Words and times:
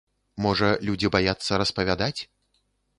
Можа 0.45 0.69
людзі 0.89 1.13
баяцца 1.17 1.51
распавядаць? 1.65 2.19